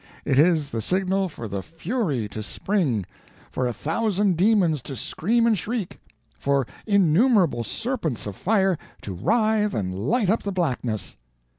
It 0.25 0.39
is 0.39 0.71
the 0.71 0.81
signal 0.81 1.29
for 1.29 1.47
the 1.47 1.61
Fury 1.61 2.27
to 2.29 2.41
spring—for 2.41 3.67
a 3.67 3.71
thousand 3.71 4.35
demons 4.35 4.81
to 4.81 4.95
scream 4.95 5.45
and 5.45 5.55
shriek—for 5.55 6.65
innumerable 6.87 7.63
serpents 7.63 8.25
of 8.25 8.35
fire 8.35 8.79
to 9.03 9.13
writhe 9.13 9.75
and 9.75 9.93
light 9.93 10.31
up 10.31 10.41
the 10.41 10.51
blackness. 10.51 11.17